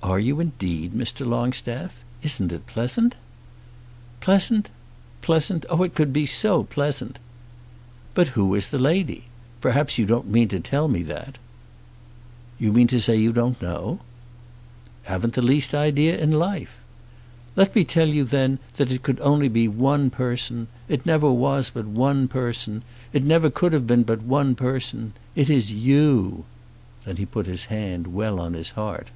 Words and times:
"Are 0.00 0.20
you 0.20 0.40
indeed, 0.40 0.94
Mr. 0.94 1.26
Longstaff? 1.26 2.02
Isn't 2.22 2.50
it 2.50 2.64
pleasant?" 2.64 3.14
"Pleasant; 4.20 4.70
pleasant? 5.20 5.66
Oh, 5.68 5.82
it 5.82 5.94
could 5.94 6.14
be 6.14 6.24
so 6.24 6.62
pleasant." 6.64 7.18
"But 8.14 8.28
who 8.28 8.54
is 8.54 8.68
the 8.68 8.78
lady? 8.78 9.24
Perhaps 9.60 9.98
you 9.98 10.06
don't 10.06 10.30
mean 10.30 10.48
to 10.48 10.60
tell 10.60 10.88
me 10.88 11.02
that." 11.02 11.36
"You 12.58 12.72
mean 12.72 12.86
to 12.86 13.00
say 13.00 13.16
you 13.16 13.32
don't 13.32 13.60
know?" 13.60 13.98
"Haven't 15.02 15.34
the 15.34 15.42
least 15.42 15.74
idea 15.74 16.16
in 16.18 16.30
life." 16.32 16.78
"Let 17.54 17.74
me 17.74 17.84
tell 17.84 18.08
you 18.08 18.24
then 18.24 18.60
that 18.76 18.90
it 18.92 19.02
could 19.02 19.20
only 19.20 19.48
be 19.48 19.68
one 19.68 20.08
person. 20.08 20.68
It 20.88 21.04
never 21.04 21.30
was 21.30 21.68
but 21.68 21.86
one 21.86 22.28
person. 22.28 22.82
It 23.12 23.24
never 23.24 23.50
could 23.50 23.74
have 23.74 23.86
been 23.86 24.04
but 24.04 24.22
one 24.22 24.54
person. 24.54 25.12
It 25.36 25.50
is 25.50 25.70
you." 25.72 26.46
Then 27.04 27.16
he 27.18 27.26
put 27.26 27.44
his 27.46 27.64
hand 27.64 28.14
well 28.14 28.40
on 28.40 28.54
his 28.54 28.70
heart. 28.70 29.08